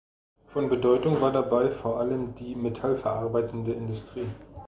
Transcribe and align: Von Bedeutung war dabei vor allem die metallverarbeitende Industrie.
Von 0.47 0.67
Bedeutung 0.67 1.21
war 1.21 1.31
dabei 1.31 1.69
vor 1.69 1.99
allem 1.99 2.33
die 2.33 2.55
metallverarbeitende 2.55 3.73
Industrie. 3.73 4.27